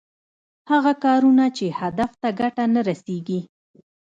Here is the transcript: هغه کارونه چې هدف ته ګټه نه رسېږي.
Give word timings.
هغه 0.71 0.93
کارونه 1.03 1.45
چې 1.57 1.65
هدف 1.79 2.11
ته 2.21 2.29
ګټه 2.39 2.65
نه 2.73 2.81
رسېږي. 2.89 3.39